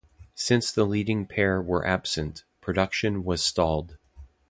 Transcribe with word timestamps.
Since 0.33 0.71
the 0.71 0.83
leading 0.85 1.27
pair 1.27 1.61
were 1.61 1.85
absent, 1.85 2.43
production 2.59 3.23
was 3.23 3.43
stalled. 3.43 3.99